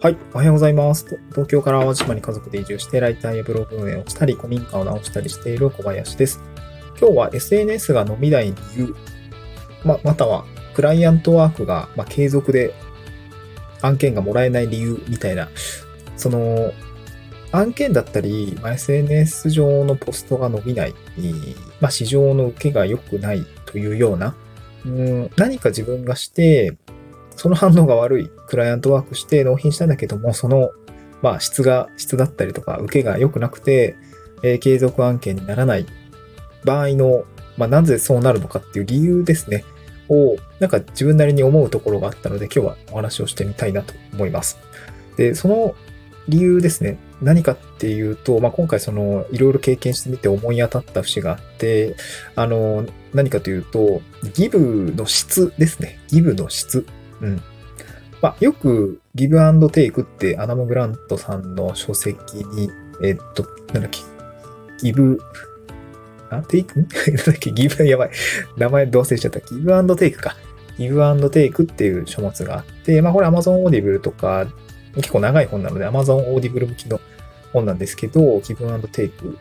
[0.00, 0.16] はい。
[0.32, 1.18] おはようございます。
[1.30, 6.40] 東京から淡路島に家族で移住して、ライターやブログ運営をしたり、古民家を直したりしている小林です。
[7.00, 8.94] 今日は SNS が伸びない理由、
[9.84, 10.44] ま、または、
[10.76, 12.74] クライアントワークが、ま、継続で
[13.82, 15.48] 案件がもらえない理由みたいな、
[16.16, 16.72] その、
[17.50, 20.94] 案件だったり、ま、SNS 上のポストが伸びない、
[21.80, 24.36] ま、市場の受けが良くないというような、
[24.86, 26.76] うん何か自分がして、
[27.38, 30.70] その反応が悪いクライアントワークして納品したんだけども、その、
[31.22, 33.96] まあ、質が、質だったりとか、受けが良くなくて、
[34.42, 35.86] えー継続案件にならない
[36.64, 37.24] 場合の、
[37.56, 39.64] まあ、なぜそうなるのかっていう理由ですね、
[40.08, 44.58] を、なんか自分なりに思うところがあったので、今日はお話をしてみたいなと思います。
[45.16, 45.74] で、その
[46.28, 51.96] 理由ですね、何かっていうと、まあ、今回その、いろいろ経験してみて思い当たった節があって、
[52.34, 54.02] あの、何かというと、
[54.34, 55.98] ギブの質ですね。
[56.08, 56.84] ギブの質。
[57.20, 57.42] うん。
[58.20, 62.70] まあ、よく、ギブアンドテイクってアダム・グラントさんの書籍に、
[63.02, 64.00] えっと、なんだっけ、
[64.82, 65.18] ギブ、
[66.30, 68.10] あ、テイクなんだっけ、ギブ、やばい。
[68.56, 69.40] 名前どう忘れちゃった。
[69.40, 70.36] ギブアンドテイクか。
[70.78, 74.46] ギブアンドテイクっていう書物があって、まあ、これ Amazon Audible とか、
[74.94, 77.00] 結構長い本なので Amazon Audible 向きの
[77.52, 79.38] 本なんですけど、ギブアンドテイク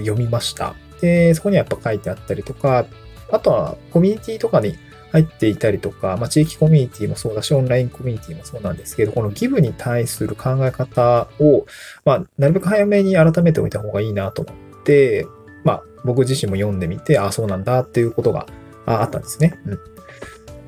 [0.00, 0.74] 読みました。
[1.00, 2.86] で、そこにはやっぱ書いてあったりとか、
[3.30, 4.76] あとはコミュニティとかに
[5.16, 11.66] 入っていたりとか、まあ、地域コミュニティもそうだし、オンラインコミュニティもそうなんですけど、このギブに対する考え方を、
[12.04, 15.26] まあ、なるべく早めに改めておいた方がいいなと思って、
[15.64, 18.46] まあ、僕自身も読んでみて、ああ、そうなんだっていうことが
[18.84, 19.58] あったんですね。
[19.66, 19.78] うん。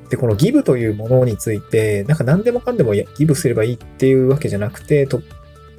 [0.09, 5.21] で、このギブというものについて、なんか何でもかんでもギブすればいいっていうわけじゃなくて、と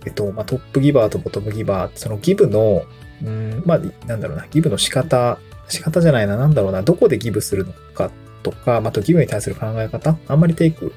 [0.06, 2.82] えっと、まあ、トップギバーとボトムギバー、そのギブの、
[3.22, 8.10] うん、まあ、なんだろうな、ギブの仕方、仕方じゃないな、なんだろうな、どこでギブするのかっ
[8.42, 10.92] とか、あとギブに対する考え方、あんまりテイク、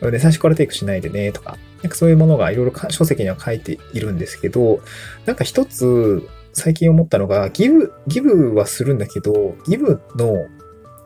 [0.00, 4.80] で最初からテイクしないでね、とか、なんかそういうものがいろいろ書籍には書いているんですけど、
[5.26, 10.46] なんか一つ、最近思ったのが、ギブ、ギブはするんだけど、ギブの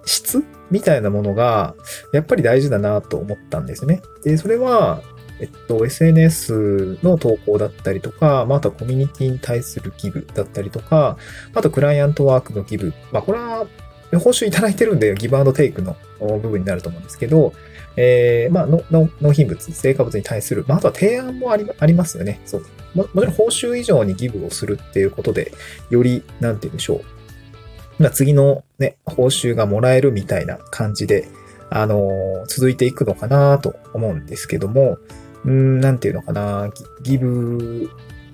[0.04, 1.74] 質みたいなものが、
[2.12, 4.02] やっぱり大事だなと思ったんですね。
[4.24, 5.02] で、それは、
[5.38, 11.18] えっと、SNS の投稿だったりとか、まあ、あとはコミュニティに対するギブだったりとか、
[11.54, 12.92] あとクライアントワークのギブ。
[13.12, 13.66] まあ、これは、
[14.12, 17.52] 報酬いただいてるんで、ギブアンドテイクの部分になると思うんですけど、
[17.96, 22.40] えー、まあ、のの納品物、成果物に対する、まあ、あとは提案もありありますよね。
[22.44, 22.62] そう。
[22.94, 25.52] ももちろん報酬以上にギブをするっていうことで、
[25.90, 28.02] より、なんて言うんでしょう。
[28.02, 31.28] まあ、次のね、報酬がもらえるみたいな感じで、
[31.70, 34.98] あのー続いていくのかなと思うんですけども、
[35.44, 36.70] うん、なんていうのかな、
[37.02, 37.90] ギギブ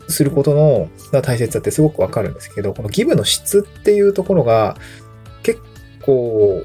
[0.08, 0.54] すること
[1.12, 4.76] の大切だってすごくわかるんですけど、このギブの質っていうところが
[6.02, 6.64] 結構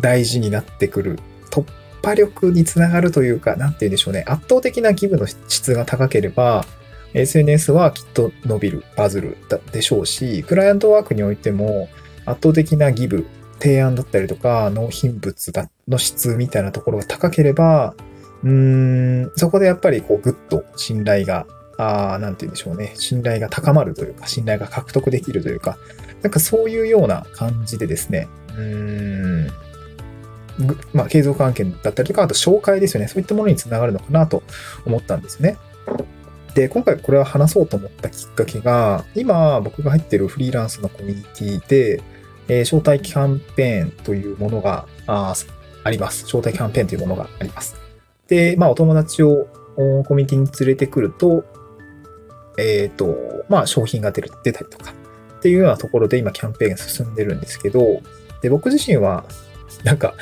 [0.00, 1.18] 大事になってくる。
[1.50, 1.64] 突
[2.02, 4.24] 破力につながるというか、なんて言うんでしょうね。
[4.26, 6.66] 圧倒的なギブの質が高ければ、
[7.14, 9.38] SNS はきっと伸びる、バズる
[9.72, 11.88] でしょうし、クライアントワークにおいても
[12.26, 13.24] 圧倒的なギブ、
[13.60, 15.34] 提案だったりとか、納品物
[15.88, 17.94] の質みたいなところが高ければ、
[18.42, 21.46] うーん、そこでやっぱりこうぐっと信頼が、
[21.78, 22.92] あーなんて言うんでしょうね。
[22.96, 25.78] 信頼が高まるというか、信頼が獲得できるというか、
[26.24, 29.50] なんかそういうような感じでですね、うーん、
[30.94, 33.08] まあ、継続案件だったりとか、あと紹介ですよね。
[33.08, 34.42] そういったものにつながるのかなと
[34.86, 35.58] 思ったんですね。
[36.54, 41.22] で、今回これを話そうと思ったきっかけが、今僕が入っているフリーランスのコミュニ
[41.60, 42.02] ティで、
[42.48, 45.34] えー招待キャンペーンというものがあ
[45.84, 46.24] あります。
[46.24, 47.76] 招待キャンペーンというものがあります。
[48.28, 49.46] で、まあ、お友達を
[49.76, 51.44] コミュニティに連れてくると、
[52.56, 53.14] えっ、と、
[53.48, 54.94] まあ、商品が出る、出たりとか、
[55.44, 58.00] っていうようなところで今キャンペーン進んでるんですけど、
[58.40, 59.26] で、僕自身は、
[59.82, 60.14] なんか、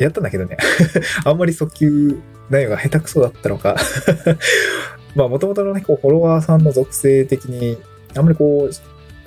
[0.00, 0.56] やったんだけどね、
[1.24, 2.18] あんまり訴求
[2.50, 3.76] 内容が下手くそだったのか、
[5.14, 7.78] まあ、もともとのね、こう、フォロワーさんの属性的に、
[8.16, 8.74] あんまりこう、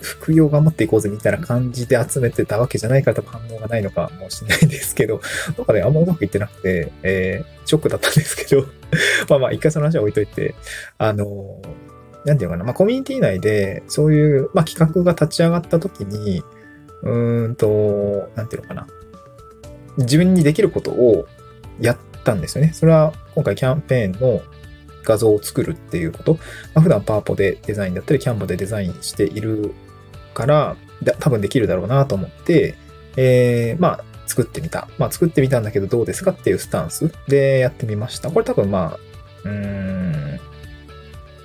[0.02, 5.22] 副業頑張っていこうぜみたいな感じで集めてたわけじゃないから多分反応がないのかもしれないんですけど、
[5.58, 8.68] なんかね、あんまうまくいってなくて、えー、ショックだったんですけど、
[9.30, 10.54] まあまあ、一回その話は置いといて、
[10.98, 11.87] あのー
[12.28, 16.44] なんていうかな、まあ、コミュニティ内で、そういう、まあ、企画が立ち上がった時に、
[17.02, 18.88] うーんと、なんていうのかな、
[19.98, 21.26] 自分にできることを
[21.80, 22.72] やったんですよね。
[22.74, 24.42] それは、今回キャンペーンの
[25.06, 26.34] 画像を作るっていうこと。
[26.74, 29.74] まあ、普段パワポでデザインだったり、キャンバでデザインしている
[30.34, 30.76] から、
[31.20, 32.76] 多分できるだろうなと思って、
[33.16, 34.90] えー、まあ、作ってみた。
[34.98, 38.30] まあ、作ってみたんだけどどうですかっていうスタンスでやってみました。
[38.30, 39.00] これ多分まあ、
[39.46, 40.40] うーん、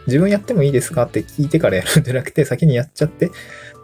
[0.06, 3.30] 自分やってもいいですかって聞いてからやるんじゃなくて、先にやっちゃって、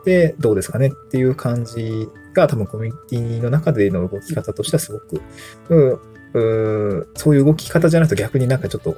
[0.05, 5.23] で、どうですかねっていう感じが多分コミュニティの中での動き方としてはすごく、
[5.69, 6.01] う
[6.35, 8.97] うそういう動き方じゃないと逆になんかちょっと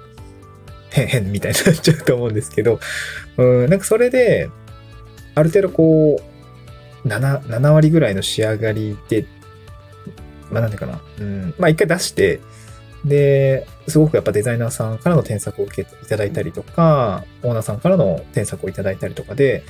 [0.91, 2.81] 変変みたいになっちゃうと思うんですけど、
[3.37, 4.51] うん、なんかそれで、
[5.35, 6.21] ある程度こ
[7.05, 9.25] う、7、7割ぐらいの仕上がりで、
[10.51, 12.41] まあなんていうかな、うん、まあ一回出して、
[13.05, 19.65] で、すごくやっぱデザイナーさんからの添削を受けていただいたりとか、オーナーさんからの添削をいただいたりとかで、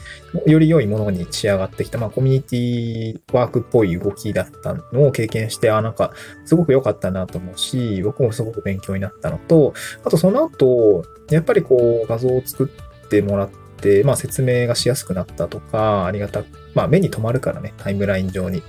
[0.47, 6.13] より良いものに仕上がってきた、まあコミュニティワークっぽい動きだったのを経験して、あ、なんか
[6.45, 9.75] すごく良かったなと思うし、僕もすごく勉強になったのと、
[10.05, 12.65] あとその後、やっぱりこう画像を作
[13.05, 13.51] ってもらっ
[13.81, 16.43] て、まあ説明がしやすくなったとか、ありがた、
[16.75, 18.63] まあ目に留まるからね、タイムライン上に。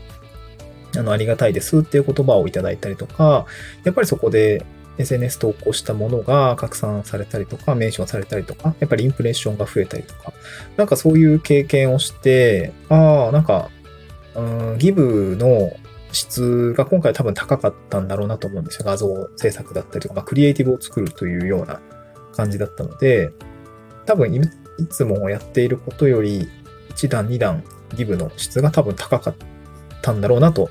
[0.97, 3.45] あの、ありがたいですっていう言葉をいただいたりとか、
[3.83, 4.65] やっぱりそこで
[4.97, 10.33] SNS 投稿したものが拡散されたりとか、メンションされたりとか、やっぱりインプレッションが増えたりとか、
[10.77, 13.69] なんかそういう経験をして、ああ、なんか、
[14.35, 15.71] うん、ギブの
[16.11, 18.85] 質が今回多分高かったんだろうなと思うんですよ。
[18.85, 21.79] 画像制作だったりとか、まあ、クリエイティブを作るというような
[22.35, 23.31] 感じだったので、
[24.05, 24.41] 多分い
[24.89, 26.49] つもやっていることより
[26.95, 27.63] 1段2段
[27.95, 29.45] ギブの質が多分高かった
[30.01, 30.69] たんだろうなと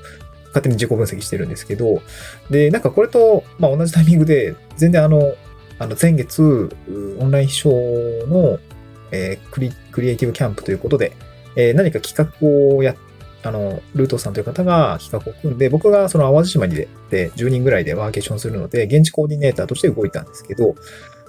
[0.51, 2.01] 勝手に自己分析してるんですけど、
[2.49, 5.33] で、なんかこれと、まあ、同じタイミングで、全然あの、
[5.79, 6.69] あの前月、
[7.19, 8.59] オンラインショーの、
[9.11, 11.13] えー、クリクリエイティブキャンプということで、
[11.55, 12.95] えー、何か企画をや、
[13.43, 20.75] あの、ルートさんという方が企画を組んで、僕がその淡路島にでで10人ぐらいでワーケーションするので、現地コーディネーターとして動いたんですけど、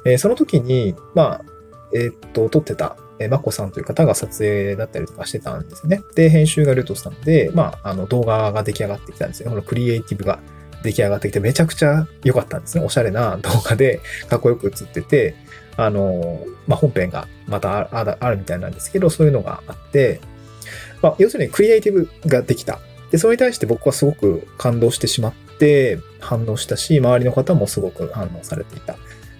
[0.04, 1.42] えー、その時に、まあ、
[1.94, 6.02] えー、っと、撮ってたえマコさんという方が撮影だったりとかしてたんですね。
[6.14, 9.50] で、編集がルートしたので、まあ、あの動画が出来上がってきたんですよ。
[9.50, 10.40] このクリエイティブが
[10.82, 12.84] 出来上がってきてめちゃくちゃ良かったんですね。
[12.84, 15.34] おしゃれな動画でかっこよく映ってて、
[15.76, 20.20] あの、まあ、本編がまたあるみたいなんですけど、そういうのがあって、
[21.00, 22.78] まあ、要するにクリエイティブができた。
[23.10, 28.96] で、それに対して僕はすごく感動してしまって反応したし、周りの方もすごく反応されていた。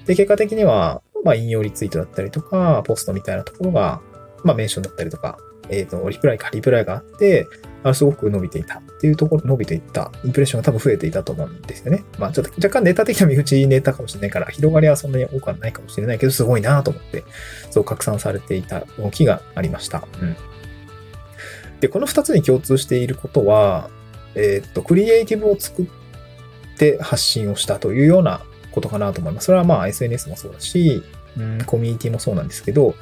[0.07, 4.01] で、結果的には、まあ、引用リツイートだったりとか、ポストみたいなところが、
[4.45, 5.39] まあ、メンションだったりとか、
[5.69, 7.49] えっ、ー、と、リプライか、リプライがあって、
[7.85, 12.05] あのすごく伸びていたっていうところ、伸びていった、インプレッションが多分増えていたと思うんですよね。
[12.19, 17.25] まあ、ちょっと若干ネタ的な身内ネタかもしれないから、広がりはそんなに多くはないかもしれないけど、すごいなと思って、
[17.71, 20.05] そう拡散されていた動きがありました。
[20.21, 20.37] うん。
[21.81, 23.91] で、この二つに共通していることは、
[24.35, 25.87] えっ、と、クリエイティブを作っ
[26.79, 28.43] て発信をしたというような
[28.73, 29.47] ことかなと思います。
[29.47, 31.03] それはまあ SNS もそうだし、
[31.37, 32.95] うん、コミュニティもそうなんですけど、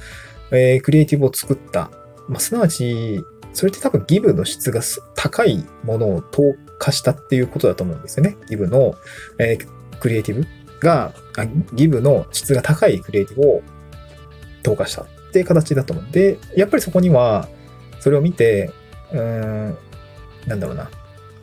[0.50, 1.90] えー、クリエイティブを作った。
[2.28, 4.80] まあ、すなわち、それって多分ギブの質が
[5.16, 8.36] 高いものを投下したっていうことだと思うんですよね。
[8.48, 8.94] ギブの、
[9.38, 10.46] えー、クリエイティブ
[10.80, 11.12] が
[11.74, 13.62] ギブの質が高いクリエイティブを
[14.62, 17.48] 投下したっていう形だと思うんで、やっぱりそこには、
[18.00, 18.70] それを見て、
[19.12, 19.78] うーん、
[20.46, 20.90] なんだろうな、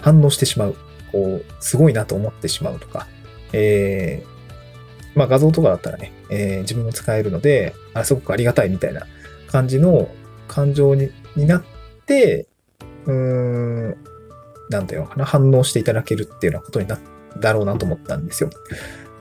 [0.02, 0.76] 反応してしまう。
[1.12, 3.08] こう、すごいなと思ってしまうとか、
[3.54, 9.08] えー、まあ画像とかだったらね、えー、自分も使えるので、あ、すごくありがたいみたいな
[9.48, 10.10] 感じの
[10.48, 11.64] 感情になっ
[12.06, 12.48] て、
[13.06, 13.98] うーん、
[14.70, 17.00] なんていうのかな、反応していただけるっていうようなことになっ
[17.40, 18.50] だろうなと思ったんですよ。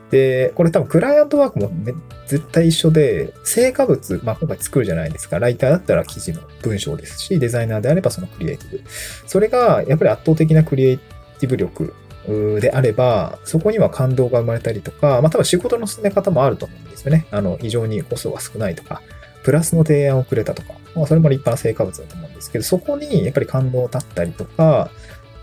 [0.09, 1.93] で、これ多分クライアントワークもね
[2.27, 5.39] 絶対一緒で、成果物、まあ今回作るじゃないですか。
[5.39, 8.81] ライターだったら記事の文章ですし、デザイナーであればそのクリエイティブ。
[9.25, 10.97] それがやっぱり圧倒的なクリエイ
[11.39, 11.93] ティブ力
[12.27, 17.25] であれば、そこには感動が生まれたりとか、まあ多分仕事の進め方もあると思うんですよね。
[17.31, 19.01] あの、非常にコストが少ないとか、
[19.43, 24.89] プラスの提案をくれたとか、まあそれも立派な成果物だと思うんですけど、そこにやっぱり感動だったりとか、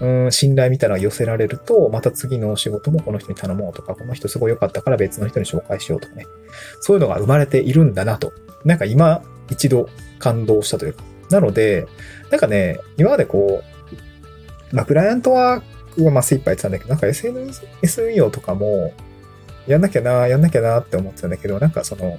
[0.00, 6.26] うん、信頼みたいなのが寄せられると、また次の仕事もこの人に頼もうとか、この人すごい良かったから別の人に紹介しようとかね。
[6.80, 8.32] そういうのが生まれているんだなと。
[8.64, 9.88] なんか今一度
[10.18, 11.04] 感動したというか。
[11.30, 11.86] なので、
[12.30, 13.62] なんかね、今までこ
[14.72, 15.62] う、まあ、クライアントは
[15.98, 18.92] はまあ精一杯やってたんだけど、なんか SNS 運用とかも、
[19.66, 22.18] やんなきゃな、やんなきゃなって思ってたんだけど、なんかその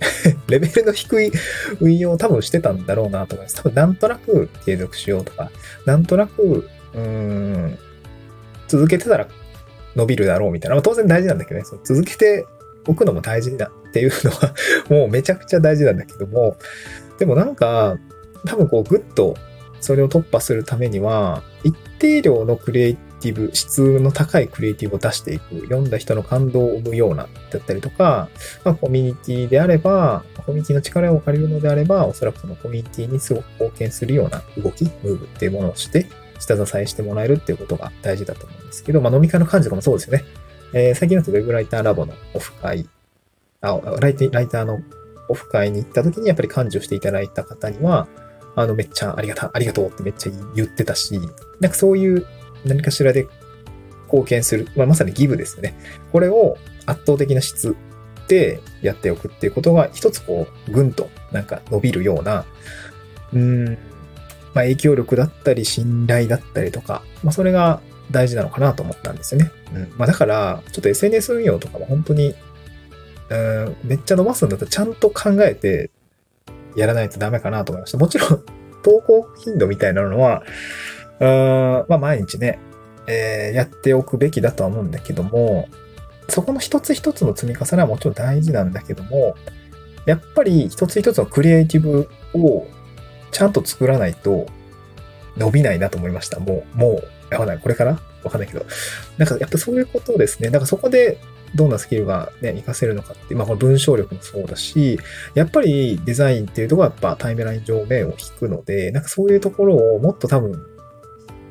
[0.48, 1.32] レベルの低い
[1.80, 3.56] 運用を多分してたんだろうなと思います。
[3.56, 5.50] 多分なんとなく継続しようとか、
[5.86, 7.78] なんとなく、うん、
[8.68, 9.28] 続けてたら
[9.96, 10.76] 伸びるだろうみたいな。
[10.76, 12.46] まあ、当然大事なんだけどね、そ続けて
[12.86, 14.54] おくのも大事だっていうのは
[14.88, 16.56] もうめちゃくちゃ大事なんだけども、
[17.18, 17.98] でもなんか、
[18.46, 19.36] 多分こう、ぐっと
[19.80, 28.28] それを突破するためには、一定量のクリエイティブ、質の高いクリエイティブを出していく、読んだ人の感動を生むような、だったりとか、
[28.64, 36.06] まあ、コミュニティであれば、コミュニティの力を借りるのであれば、おそらくそのコミュニティにすごく貢献するような動き、ムーブっていうものをして、
[36.38, 40.24] 下支えしてもらえるっていうことが大事だと思うんですけど、まあ、飲み会の感じとかもそうですよね。
[40.72, 42.88] えー、最近だと Web ライターラボのオフ会、
[43.60, 44.80] あライターの
[45.28, 48.08] オフ会に行った時にやっぱり感受していただいた方には、
[48.56, 51.18] あの、めっちゃありがた、ありがとうってめっちゃ言ってたし、
[51.60, 52.26] なんかそういう
[52.64, 53.26] 何かしらで
[54.04, 55.74] 貢献する、まあ、まさにギブですよね。
[56.12, 57.76] これを圧倒的な質
[58.30, 62.44] てやっておくっていうことが一つこう、ぐんとなんか伸びるような、
[63.32, 63.76] うん、まあ
[64.60, 67.80] 影響力だったり信頼だったりとか、まあそれが
[68.12, 69.50] 大事なのかなと思ったんですよね。
[69.74, 69.92] うん。
[69.96, 72.34] まあだから、ちょっと SNS 運用とかも本当に、
[73.30, 75.90] うん、めっちゃ伸ばすんだったらちゃんと考えて
[76.76, 77.98] やらないとダメかなと思いました。
[77.98, 78.44] もちろん、
[78.82, 80.42] 投稿頻度みたいなのは、
[81.20, 82.58] うん、まあ毎日ね、
[83.06, 85.68] えー、やっておくべきだとは思うんだけども、
[86.28, 89.34] そこの一つ一つの積み重ねはもちろん大事なんだけども、
[90.06, 92.66] やっぱり一つ一つのクリエイティブを
[93.32, 94.46] ちゃんと作らないと
[95.36, 96.40] 伸びないなと思いました。
[96.40, 96.94] もう、もう、
[97.32, 97.58] わかんない。
[97.58, 98.00] これから？
[98.24, 98.64] わかんないけど。
[99.18, 100.50] なんかやっぱそういうことですね。
[100.50, 101.18] なんかそこで
[101.54, 104.98] どんなスキルがね、活かせるのかって、まあこの文章力もそうだし、
[105.34, 110.64] やっぱりデザインっていうところはやっぱタイムライン上面を引くので、なんかそういうところをもっと多分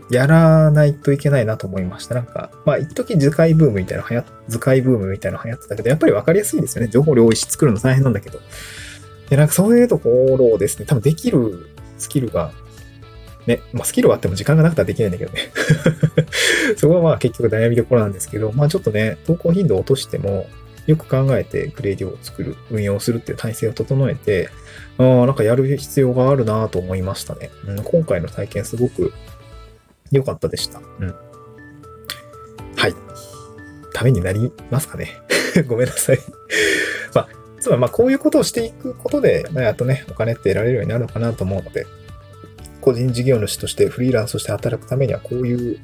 [0.09, 2.15] やらないといけないなと思いました。
[2.15, 6.89] なんか、まあ、一時図解ブームみたいな流行、図解ブームみたいな流行ってたけど、やっぱりわかりやすいですよね。
[6.91, 8.39] 情報量意識作るの大変なんだけど。
[9.29, 11.67] で、なんかそういうところをですね、多分できる
[11.99, 12.51] スキルが、
[13.49, 15.51] ね、まあ、スキルはあっても時間がなくてはできないんだけどね。
[16.77, 20.47] そこはまあ結局悩みどころなんですけど、まあちょっとね、投稿頻度を落としても、
[20.85, 24.49] よく考えてクリエイティを作る、運用するっていう体制を整えて、
[24.97, 27.49] ああ、なんかやる必要があるなと思いましたね。
[27.67, 29.11] うん、今回の体験すごく
[30.11, 30.79] 良かったでした。
[30.99, 31.15] うん。
[32.75, 32.93] はい。
[33.93, 35.17] ためになりますかね。
[35.67, 36.19] ごめんなさい
[37.13, 37.27] まあ、
[37.59, 41.85] つまりまあこういうことをしていくことで、まあ、やっとね、お金って得られるようになるのかなと思うので、
[42.81, 45.79] 個人事業主としてフリーランスとして働くためにはこういう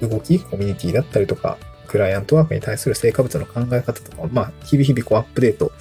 [0.00, 5.72] 動き、コミュニティだったりとか、クライアントワークに対する成果物の考え方とかを、まあ、日々日々こうアップデート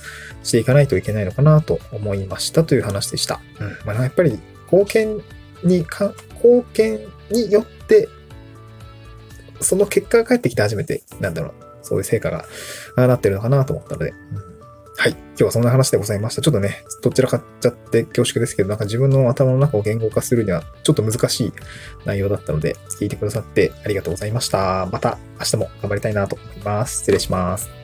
[0.44, 3.40] していかないといけないのかなと思いましたという話でした。
[3.60, 3.78] うん。
[3.86, 5.22] まあ、やっぱり貢献
[5.64, 8.10] にか、貢献によって、
[9.62, 12.46] その結果が返ってきて初めて、なんだろう、そういう成果が
[12.96, 14.51] なってるのかなと思ったので、うん、
[15.02, 15.14] はい。
[15.14, 16.44] 今日はそんな話でございました。
[16.44, 21.54] ちょっとね、どちらかっちゃって恐縮ですけど、なんか自分の頭の中を言語化するにはちょっと難しい
[22.06, 24.88] 内容だったので、聞いてくださってありがとうございました。
[24.92, 27.00] また明日も頑張りたいなと思います。
[27.00, 27.81] 失礼します。